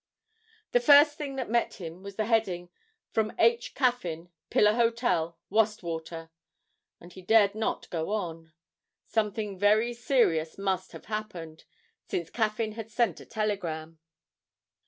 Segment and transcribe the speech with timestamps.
[0.71, 2.69] The first thing that met him was the heading:
[3.11, 3.75] From H.
[3.75, 6.31] Caffyn, Pillar Hotel, Wastwater,
[6.99, 8.51] and he dared not go on.
[9.05, 11.65] Something very serious must have happened,
[12.07, 13.99] since Caffyn had sent a telegram!